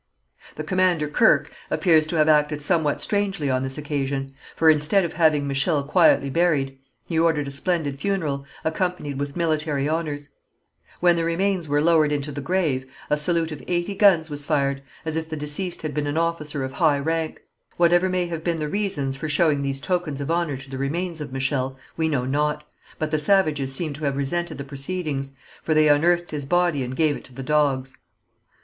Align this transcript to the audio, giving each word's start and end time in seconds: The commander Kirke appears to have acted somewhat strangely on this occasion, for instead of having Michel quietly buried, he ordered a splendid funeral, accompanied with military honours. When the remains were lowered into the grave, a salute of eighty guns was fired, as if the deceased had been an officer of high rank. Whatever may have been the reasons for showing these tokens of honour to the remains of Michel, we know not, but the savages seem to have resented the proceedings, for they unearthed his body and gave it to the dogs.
The 0.55 0.63
commander 0.63 1.07
Kirke 1.07 1.51
appears 1.69 2.07
to 2.07 2.15
have 2.15 2.27
acted 2.27 2.63
somewhat 2.63 3.01
strangely 3.01 3.51
on 3.51 3.61
this 3.61 3.77
occasion, 3.77 4.33
for 4.55 4.67
instead 4.67 5.05
of 5.05 5.13
having 5.13 5.47
Michel 5.47 5.83
quietly 5.83 6.31
buried, 6.31 6.79
he 7.05 7.19
ordered 7.19 7.47
a 7.47 7.51
splendid 7.51 7.99
funeral, 7.99 8.43
accompanied 8.65 9.19
with 9.19 9.35
military 9.35 9.87
honours. 9.87 10.29
When 11.01 11.17
the 11.17 11.23
remains 11.23 11.67
were 11.67 11.83
lowered 11.83 12.11
into 12.11 12.31
the 12.31 12.41
grave, 12.41 12.91
a 13.11 13.15
salute 13.15 13.51
of 13.51 13.61
eighty 13.67 13.93
guns 13.93 14.31
was 14.31 14.43
fired, 14.43 14.81
as 15.05 15.15
if 15.15 15.29
the 15.29 15.37
deceased 15.37 15.83
had 15.83 15.93
been 15.93 16.07
an 16.07 16.17
officer 16.17 16.63
of 16.63 16.71
high 16.73 16.97
rank. 16.97 17.39
Whatever 17.77 18.09
may 18.09 18.25
have 18.25 18.43
been 18.43 18.57
the 18.57 18.67
reasons 18.67 19.15
for 19.15 19.29
showing 19.29 19.61
these 19.61 19.81
tokens 19.81 20.19
of 20.19 20.31
honour 20.31 20.57
to 20.57 20.69
the 20.71 20.79
remains 20.79 21.21
of 21.21 21.31
Michel, 21.31 21.77
we 21.95 22.09
know 22.09 22.25
not, 22.25 22.63
but 22.97 23.11
the 23.11 23.19
savages 23.19 23.71
seem 23.75 23.93
to 23.93 24.05
have 24.05 24.17
resented 24.17 24.57
the 24.57 24.63
proceedings, 24.63 25.33
for 25.61 25.75
they 25.75 25.87
unearthed 25.89 26.31
his 26.31 26.45
body 26.45 26.81
and 26.81 26.95
gave 26.95 27.15
it 27.15 27.23
to 27.25 27.33
the 27.35 27.43
dogs. 27.43 27.95